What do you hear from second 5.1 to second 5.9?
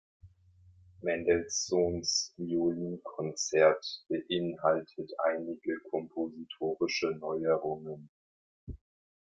einige